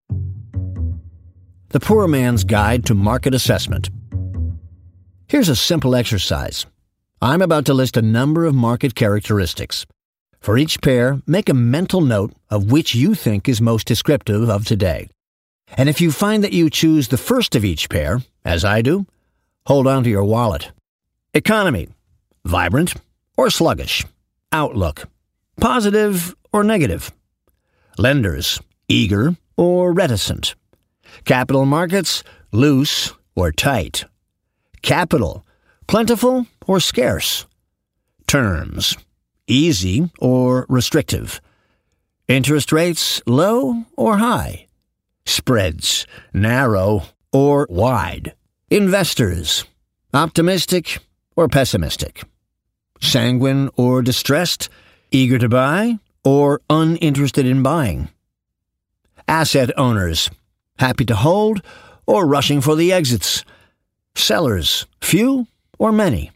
[1.69, 3.91] The Poor Man's Guide to Market Assessment.
[5.27, 6.67] Here's a simple exercise.
[7.21, 9.87] I'm about to list a number of market characteristics.
[10.41, 14.67] For each pair, make a mental note of which you think is most descriptive of
[14.67, 15.09] today.
[15.77, 19.07] And if you find that you choose the first of each pair, as I do,
[19.67, 20.71] hold on to your wallet.
[21.33, 21.89] Economy
[22.45, 22.95] vibrant
[23.37, 24.05] or sluggish.
[24.53, 25.09] Outlook
[25.61, 27.13] positive or negative.
[27.99, 30.55] Lenders eager or reticent.
[31.25, 32.23] Capital markets
[32.53, 34.05] loose or tight.
[34.83, 35.45] Capital
[35.87, 37.47] plentiful or scarce.
[38.27, 38.97] Terms
[39.47, 41.41] easy or restrictive.
[42.27, 44.67] Interest rates low or high
[45.27, 48.35] spreads, narrow or wide.
[48.71, 49.65] Investors,
[50.13, 50.99] optimistic
[51.37, 52.23] or pessimistic.
[53.01, 54.69] Sanguine or distressed,
[55.11, 58.09] eager to buy or uninterested in buying.
[59.29, 60.31] Asset owners,
[60.79, 61.63] happy to hold
[62.07, 63.45] or rushing for the exits.
[64.15, 65.47] Sellers, few
[65.79, 66.31] or many.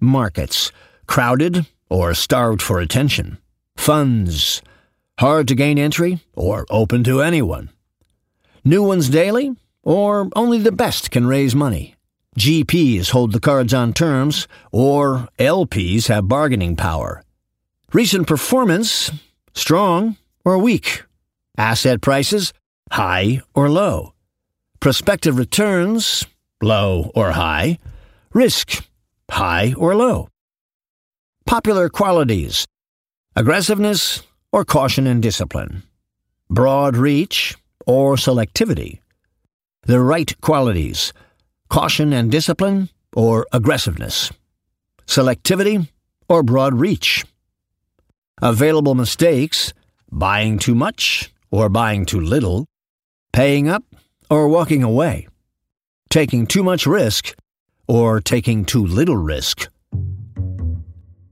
[0.00, 0.72] Markets,
[1.06, 3.38] crowded or starved for attention.
[3.76, 4.62] Funds,
[5.18, 7.70] hard to gain entry or open to anyone.
[8.66, 11.94] New ones daily, or only the best can raise money.
[12.38, 17.22] GPs hold the cards on terms, or LPs have bargaining power.
[17.92, 19.10] Recent performance
[19.52, 21.04] strong or weak.
[21.58, 22.54] Asset prices
[22.90, 24.14] high or low.
[24.80, 26.26] Prospective returns
[26.62, 27.78] low or high.
[28.32, 28.86] Risk
[29.30, 30.28] high or low.
[31.44, 32.66] Popular qualities
[33.36, 34.22] aggressiveness
[34.52, 35.82] or caution and discipline.
[36.48, 39.00] Broad reach or selectivity.
[39.82, 41.12] The right qualities
[41.68, 44.30] caution and discipline or aggressiveness.
[45.06, 45.88] Selectivity
[46.28, 47.24] or broad reach.
[48.40, 49.72] Available mistakes
[50.10, 52.66] buying too much or buying too little.
[53.32, 53.84] Paying up
[54.30, 55.26] or walking away.
[56.10, 57.34] Taking too much risk
[57.88, 59.68] or taking too little risk.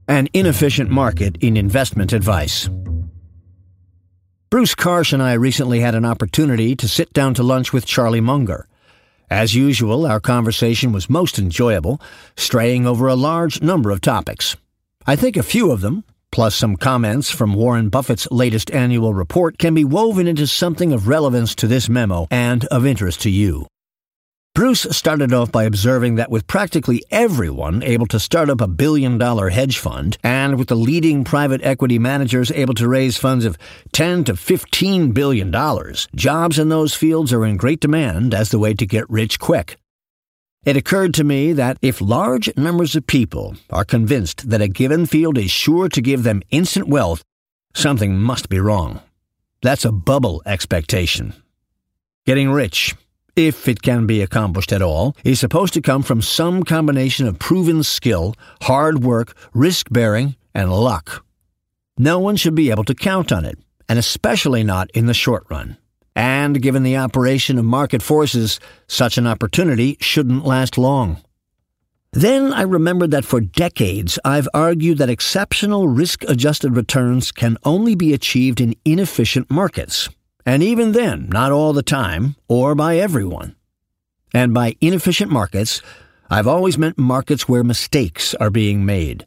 [0.07, 2.69] An inefficient market in investment advice.
[4.53, 8.21] Bruce Karsh and I recently had an opportunity to sit down to lunch with Charlie
[8.21, 8.67] Munger.
[9.27, 11.99] As usual, our conversation was most enjoyable,
[12.37, 14.55] straying over a large number of topics.
[15.07, 19.57] I think a few of them, plus some comments from Warren Buffett's latest annual report,
[19.57, 23.65] can be woven into something of relevance to this memo and of interest to you.
[24.55, 29.17] Bruce started off by observing that with practically everyone able to start up a billion
[29.17, 33.57] dollar hedge fund, and with the leading private equity managers able to raise funds of
[33.93, 38.59] 10 to 15 billion dollars, jobs in those fields are in great demand as the
[38.59, 39.77] way to get rich quick.
[40.63, 45.07] It occurred to me that if large numbers of people are convinced that a given
[45.07, 47.23] field is sure to give them instant wealth,
[47.73, 49.01] something must be wrong.
[49.63, 51.33] That's a bubble expectation.
[52.27, 52.93] Getting rich
[53.35, 57.39] if it can be accomplished at all, is supposed to come from some combination of
[57.39, 61.25] proven skill, hard work, risk bearing, and luck.
[61.97, 63.57] No one should be able to count on it,
[63.89, 65.77] and especially not in the short run.
[66.15, 71.21] And given the operation of market forces, such an opportunity shouldn't last long.
[72.11, 77.95] Then I remembered that for decades I've argued that exceptional risk adjusted returns can only
[77.95, 80.09] be achieved in inefficient markets
[80.45, 83.55] and even then, not all the time, or by everyone.
[84.33, 85.81] And by inefficient markets,
[86.29, 89.25] I've always meant markets where mistakes are being made.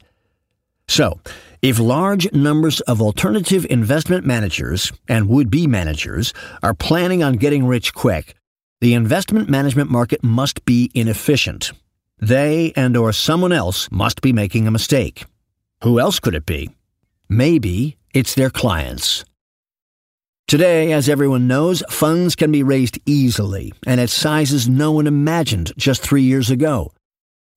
[0.89, 1.21] So,
[1.63, 7.67] if large numbers of alternative investment managers and would be managers are planning on getting
[7.67, 8.35] rich quick,
[8.81, 11.73] the investment management market must be inefficient.
[12.19, 15.25] They and or someone else must be making a mistake.
[15.83, 16.71] Who else could it be?
[17.29, 19.25] Maybe it's their clients.
[20.49, 25.73] Today, as everyone knows, funds can be raised easily and at sizes no one imagined
[25.77, 26.93] just three years ago.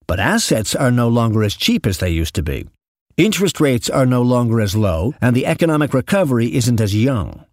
[0.08, 2.68] But assets are no longer as cheap as they used to be.
[3.16, 7.46] Interest rates are no longer as low, and the economic recovery isn't as young.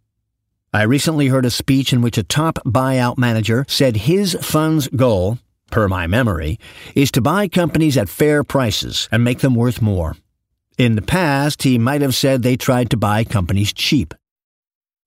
[0.72, 5.38] I recently heard a speech in which a top buyout manager said his fund's goal,
[5.70, 6.58] per my memory,
[6.94, 10.16] is to buy companies at fair prices and make them worth more.
[10.78, 14.14] In the past, he might have said they tried to buy companies cheap.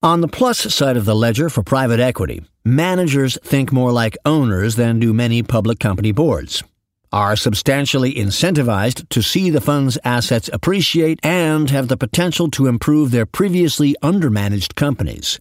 [0.02, 4.78] On the plus side of the ledger for private equity, managers think more like owners
[4.78, 6.64] than do many public company boards,
[7.12, 13.12] are substantially incentivized to see the fund's assets appreciate and have the potential to improve
[13.12, 15.38] their previously undermanaged companies.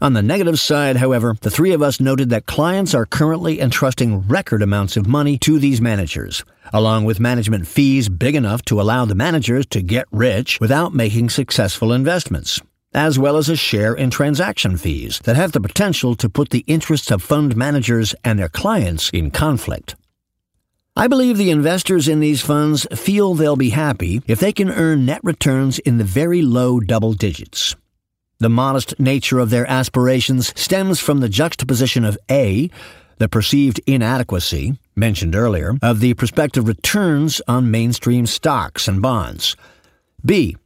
[0.00, 4.20] On the negative side, however, the three of us noted that clients are currently entrusting
[4.28, 9.04] record amounts of money to these managers, along with management fees big enough to allow
[9.04, 12.60] the managers to get rich without making successful investments
[12.92, 16.64] as well as a share in transaction fees that have the potential to put the
[16.66, 19.94] interests of fund managers and their clients in conflict.
[20.96, 25.06] I believe the investors in these funds feel they'll be happy if they can earn
[25.06, 27.76] net returns in the very low double digits.
[28.38, 32.70] The modest nature of their aspirations stems from the juxtaposition of A,
[33.18, 39.56] the perceived inadequacy, mentioned earlier, of the prospective returns on mainstream stocks and bonds,
[40.24, 40.56] B,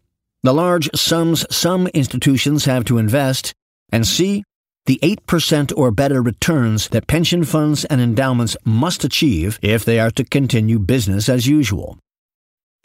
[0.45, 3.55] the large sums some institutions have to invest,
[3.91, 4.45] and C,
[4.85, 10.11] the 8% or better returns that pension funds and endowments must achieve if they are
[10.11, 11.97] to continue business as usual.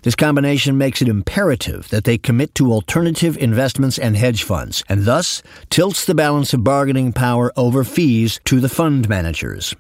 [0.04, 5.04] This combination makes it imperative that they commit to alternative investments and hedge funds, and
[5.04, 9.76] thus tilts the balance of bargaining power over fees to the fund managers.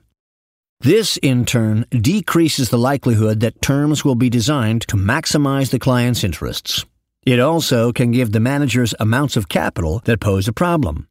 [0.81, 6.25] This, in turn, decreases the likelihood that terms will be designed to maximize the client's
[6.25, 6.85] interests.
[7.29, 11.07] It also can give the managers amounts of capital that pose a problem.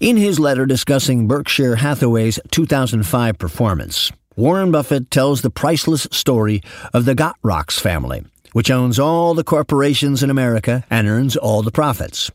[0.00, 6.60] In his letter discussing Berkshire Hathaway's 2005 performance, Warren Buffett tells the priceless story
[6.94, 11.72] of the Gotrocks family, which owns all the corporations in America and earns all the
[11.72, 12.30] profits.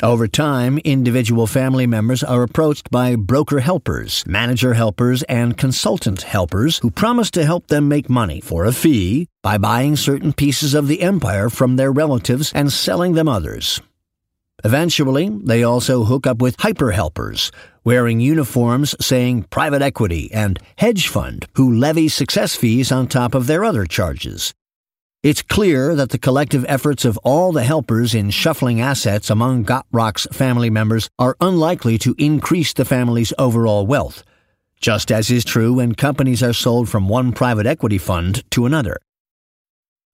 [0.00, 6.78] Over time, individual family members are approached by broker helpers, manager helpers, and consultant helpers
[6.78, 10.88] who promise to help them make money for a fee by buying certain pieces of
[10.88, 13.80] the empire from their relatives and selling them others.
[14.64, 17.52] Eventually, they also hook up with hyper helpers,
[17.84, 23.46] wearing uniforms saying private equity and hedge fund, who levy success fees on top of
[23.46, 24.52] their other charges.
[25.22, 30.26] It's clear that the collective efforts of all the helpers in shuffling assets among Gotrocks
[30.34, 34.24] family members are unlikely to increase the family's overall wealth,
[34.80, 38.96] just as is true when companies are sold from one private equity fund to another.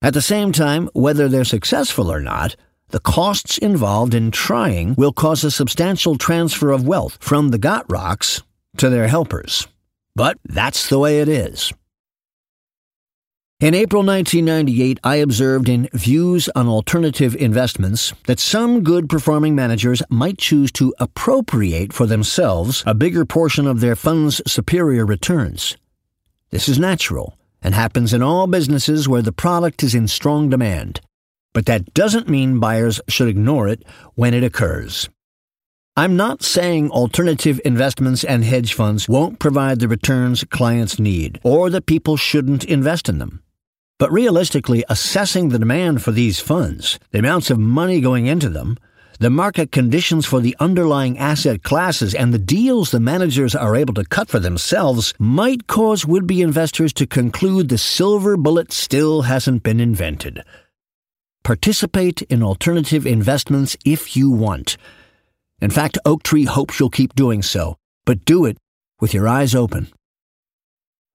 [0.03, 2.55] At the same time, whether they're successful or not,
[2.91, 8.43] the costs involved in trying will cause a substantial transfer of wealth from the Gotrocks
[8.77, 9.67] to their helpers.
[10.15, 11.73] But that's the way it is.
[13.61, 20.01] In April 1998, I observed in Views on Alternative Investments that some good performing managers
[20.09, 25.77] might choose to appropriate for themselves a bigger portion of their fund's superior returns.
[26.51, 31.01] This is natural and happens in all businesses where the product is in strong demand.
[31.53, 33.83] But that doesn't mean buyers should ignore it
[34.15, 35.09] when it occurs.
[35.97, 41.71] I'm not saying alternative investments and hedge funds won't provide the returns clients need or
[41.71, 43.43] that people shouldn't invest in them.
[43.99, 48.77] But realistically, assessing the demand for these funds, the amounts of money going into them,
[49.19, 53.95] the market conditions for the underlying asset classes, and the deals the managers are able
[53.95, 59.23] to cut for themselves might cause would be investors to conclude the silver bullet still
[59.23, 60.45] hasn't been invented.
[61.43, 64.77] Participate in alternative investments if you want
[65.61, 67.77] in fact, Oaktree hopes you'll keep doing so,
[68.07, 68.59] but do it
[69.01, 69.89] with your eyes open.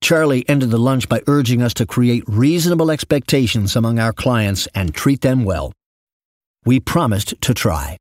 [0.04, 4.94] Charlie ended the lunch by urging us to create reasonable expectations among our clients and
[4.94, 5.72] treat them well.
[6.66, 7.96] We promised to try.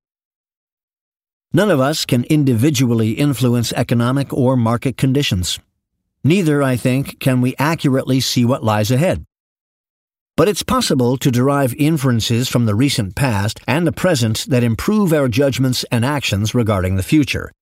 [1.53, 5.61] None of us can individually influence economic or market conditions.
[6.25, 9.23] Neither, I think, can we accurately see what lies ahead.
[10.37, 15.13] But it's possible to derive inferences from the recent past and the present that improve
[15.13, 17.53] our judgments and actions regarding the future.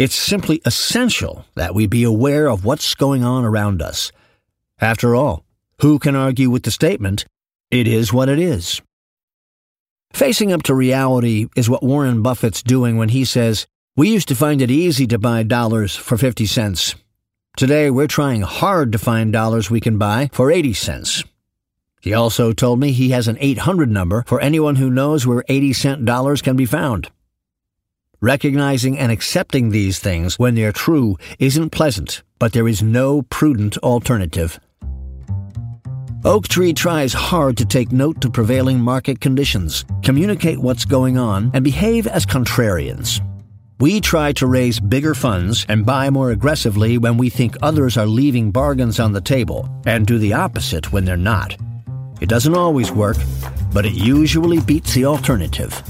[0.00, 4.12] It's simply essential that we be aware of what's going on around us.
[4.80, 5.44] After all,
[5.82, 7.26] who can argue with the statement,
[7.70, 8.80] it is what it is?
[10.14, 14.34] Facing up to reality is what Warren Buffett's doing when he says, We used to
[14.34, 16.94] find it easy to buy dollars for 50 cents.
[17.58, 21.24] Today, we're trying hard to find dollars we can buy for 80 cents.
[22.00, 25.74] He also told me he has an 800 number for anyone who knows where 80
[25.74, 27.10] cent dollars can be found.
[28.22, 33.78] Recognizing and accepting these things when they're true isn't pleasant, but there is no prudent
[33.78, 34.60] alternative.
[36.26, 41.64] Oaktree tries hard to take note to prevailing market conditions, communicate what's going on, and
[41.64, 43.26] behave as contrarians.
[43.78, 48.04] We try to raise bigger funds and buy more aggressively when we think others are
[48.04, 51.56] leaving bargains on the table, and do the opposite when they're not.
[52.20, 53.16] It doesn't always work,
[53.72, 55.82] but it usually beats the alternative.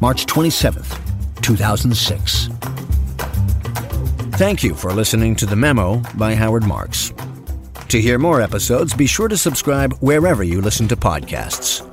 [0.00, 0.98] March 27th,
[1.42, 2.48] 2006.
[4.38, 7.12] Thank you for listening to The Memo by Howard Marks.
[7.88, 11.86] To hear more episodes, be sure to subscribe wherever you listen to podcasts.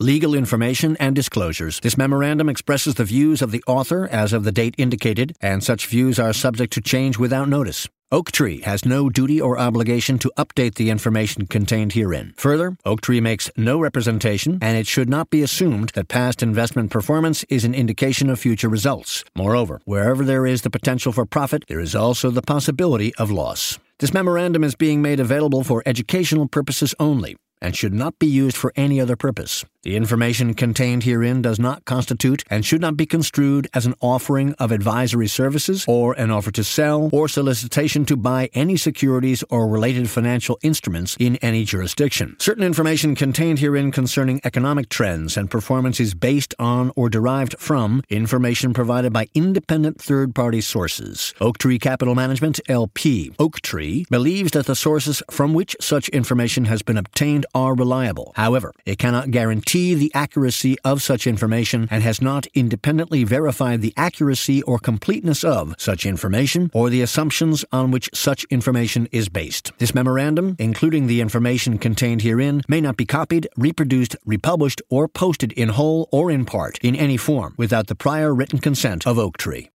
[0.00, 1.78] Legal information and disclosures.
[1.78, 5.86] This memorandum expresses the views of the author as of the date indicated, and such
[5.86, 7.88] views are subject to change without notice.
[8.10, 12.32] Oaktree has no duty or obligation to update the information contained herein.
[12.38, 17.44] Further, Oaktree makes no representation, and it should not be assumed that past investment performance
[17.50, 19.24] is an indication of future results.
[19.36, 23.78] Moreover, wherever there is the potential for profit, there is also the possibility of loss.
[23.98, 28.56] This memorandum is being made available for educational purposes only and should not be used
[28.56, 29.64] for any other purpose.
[29.82, 34.52] The information contained herein does not constitute and should not be construed as an offering
[34.54, 39.68] of advisory services or an offer to sell or solicitation to buy any securities or
[39.68, 42.36] related financial instruments in any jurisdiction.
[42.38, 48.02] Certain information contained herein concerning economic trends and performance is based on or derived from
[48.10, 51.32] information provided by independent third party sources.
[51.40, 56.98] Oaktree Capital Management, LP, Oaktree, believes that the sources from which such information has been
[56.98, 58.32] obtained are reliable.
[58.36, 63.94] However, it cannot guarantee the accuracy of such information and has not independently verified the
[63.96, 69.72] accuracy or completeness of such information or the assumptions on which such information is based.
[69.78, 75.52] This memorandum, including the information contained herein, may not be copied, reproduced, republished, or posted
[75.52, 79.68] in whole or in part in any form without the prior written consent of Oaktree.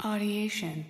[0.00, 0.84] Audiation.